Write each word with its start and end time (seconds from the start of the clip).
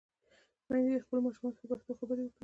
میندې 0.67 0.89
دې 0.93 1.03
خپلو 1.03 1.19
ماشومانو 1.25 1.57
ته 1.59 1.63
پښتو 1.69 1.91
خبرې 1.99 2.23
وکړي. 2.25 2.37